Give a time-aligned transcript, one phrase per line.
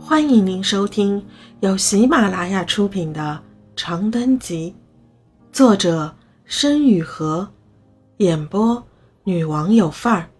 [0.00, 1.26] 欢迎您收听
[1.60, 3.42] 由喜马拉雅出品的
[3.80, 4.74] 《长灯集》，
[5.54, 7.46] 作者申雨禾，
[8.18, 8.82] 演播
[9.24, 10.30] 女王有范儿。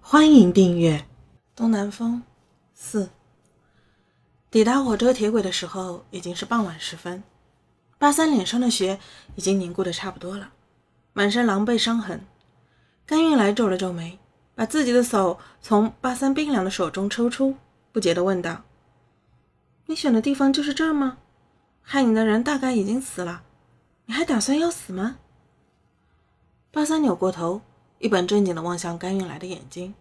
[0.00, 1.04] 欢迎订阅。
[1.56, 2.22] 东南风
[2.74, 3.08] 四。
[4.50, 7.22] 抵达火车铁轨的时候，已经是傍晚时分。
[7.98, 8.98] 八三脸上的血
[9.34, 10.50] 已经凝固的差不多了，
[11.14, 12.24] 满身狼狈伤痕。
[13.04, 14.18] 甘运来皱了皱眉，
[14.54, 17.54] 把自己的手从八三冰凉的手中抽出，
[17.90, 18.62] 不解地问道。
[19.88, 21.18] 你选的地方就是这儿吗？
[21.80, 23.42] 害你的人大概已经死了，
[24.06, 25.18] 你还打算要死吗？
[26.72, 27.60] 八三扭过头，
[28.00, 29.94] 一本正经地望向甘运来的眼睛。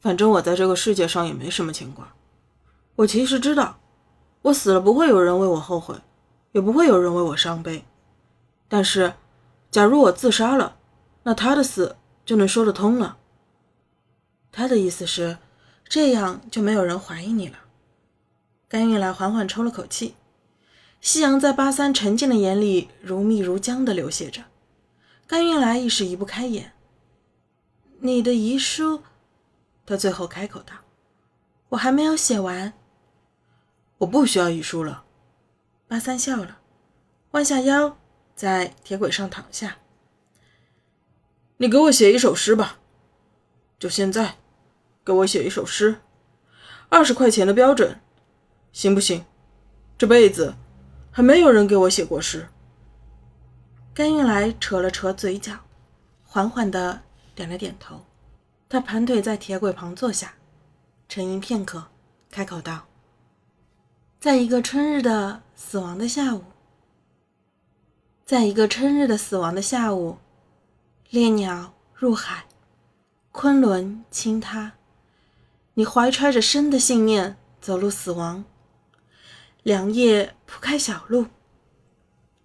[0.00, 2.12] 反正我在这个世界上也没什么牵挂。
[2.96, 3.78] 我其实知道，
[4.42, 5.94] 我死了不会有人为我后悔，
[6.50, 7.84] 也不会有人为我伤悲。
[8.66, 9.14] 但是，
[9.70, 10.76] 假如我自杀了，
[11.22, 13.18] 那他的死就能说得通了。
[14.50, 15.38] 他的意思是，
[15.88, 17.58] 这样就没有人怀疑你了。
[18.68, 20.14] 甘运来缓缓抽了口气，
[21.00, 24.44] 夕阳在八三沉静的眼里如蜜如浆的流泻着。
[25.26, 26.74] 甘运来一时移不开眼。
[28.00, 29.02] 你的遗书，
[29.86, 30.74] 他最后开口道
[31.70, 32.74] ：“我还没有写完。”
[33.98, 35.04] 我不需要遗书了。
[35.86, 36.58] 八三笑了，
[37.30, 37.96] 弯下腰
[38.36, 39.78] 在铁轨上躺下。
[41.56, 42.78] 你给我写一首诗吧，
[43.78, 44.36] 就现在，
[45.02, 46.02] 给我写一首诗，
[46.90, 47.98] 二十块钱的标准。
[48.72, 49.24] 行不行？
[49.96, 50.54] 这辈子
[51.10, 52.48] 还没有人给我写过诗。
[53.92, 55.58] 甘运来扯了扯嘴角，
[56.22, 57.02] 缓缓的
[57.34, 58.04] 点了点头。
[58.68, 60.34] 他盘腿在铁轨旁坐下，
[61.08, 61.86] 沉吟片刻，
[62.30, 62.86] 开口道
[64.20, 66.44] ：“在一个春日的死亡的下午，
[68.24, 70.18] 在一个春日的死亡的下午，
[71.10, 72.44] 猎鸟入海，
[73.32, 74.74] 昆仑倾塌，
[75.74, 78.44] 你怀揣着生的信念走入死亡。”
[79.64, 81.26] 凉夜铺开小路，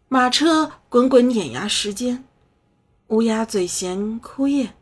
[0.08, 2.26] 马车滚滚碾压时间，
[3.08, 4.74] 乌鸦嘴衔枯叶，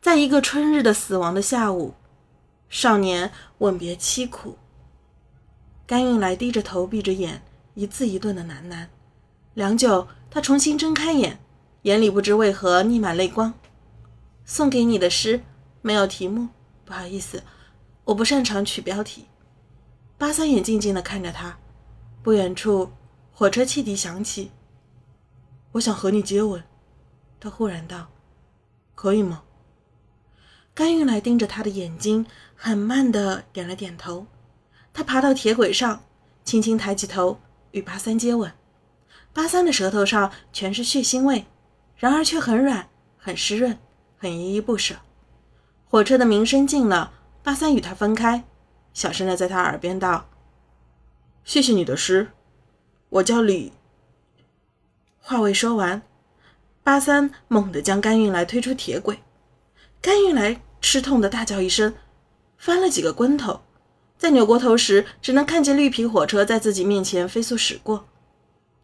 [0.00, 1.94] 在一个春日的死亡的下午，
[2.68, 4.58] 少年吻别凄苦。
[5.86, 7.42] 甘运来低着头，闭着眼，
[7.74, 8.88] 一字一顿的喃喃。
[9.54, 11.38] 良久，他重新睁开眼，
[11.82, 13.54] 眼里不知为何溢满泪光。
[14.44, 15.40] 送给你的诗
[15.80, 16.48] 没有题目，
[16.84, 17.44] 不好意思，
[18.04, 19.26] 我不擅长取标题。
[20.24, 21.58] 八三眼静静地看着他，
[22.22, 22.90] 不远处
[23.30, 24.50] 火车汽笛响起。
[25.72, 26.64] 我想和你接吻，
[27.38, 28.06] 他忽然道
[28.96, 29.42] ：“可以吗？”
[30.72, 32.24] 甘玉来盯着他的眼睛，
[32.54, 34.26] 很慢地点了点头。
[34.94, 36.02] 他爬到铁轨上，
[36.42, 37.38] 轻轻抬起头
[37.72, 38.50] 与八三接吻。
[39.34, 41.44] 八三的舌头上全是血腥味，
[41.98, 43.78] 然而却很软，很湿润，
[44.16, 44.94] 很依依不舍。
[45.86, 47.12] 火车的鸣声近了，
[47.42, 48.42] 八三与他分开。
[48.94, 50.30] 小声的在他耳边道
[51.44, 52.28] ：“谢谢你的诗，
[53.10, 53.72] 我叫李。”
[55.18, 56.00] 话未说完，
[56.84, 59.18] 八三猛地将甘运来推出铁轨，
[60.00, 61.92] 甘运来吃痛的大叫一声，
[62.56, 63.62] 翻了几个跟头，
[64.16, 68.06] 在扭过头时，只能看见绿皮火车在自己面前飞速驶过。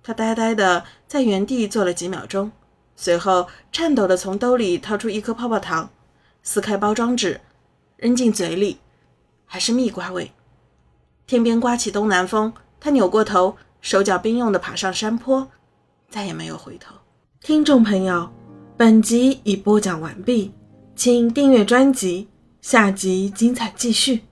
[0.02, 2.50] 他呆呆的在原地坐了几秒钟，
[2.96, 5.90] 随后颤抖的从兜里掏出一颗泡泡糖，
[6.42, 7.40] 撕开包装纸，
[7.98, 8.80] 扔进嘴里。
[9.52, 10.30] 还是蜜瓜味。
[11.26, 15.50] 天边刮起东南风，他扭过头，手脚并用地爬上山坡，
[16.08, 16.94] 再也没有回头。
[17.40, 18.30] 听众朋友，
[18.76, 20.52] 本集已播讲完毕，
[20.94, 22.28] 请订阅专辑，
[22.62, 24.22] 下集精彩继续。